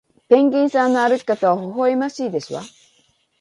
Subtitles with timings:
[0.29, 2.63] ペンギンさんの歩き方はほほえましいですわ